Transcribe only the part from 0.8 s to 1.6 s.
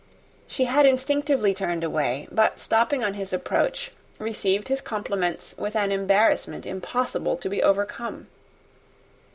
instinctively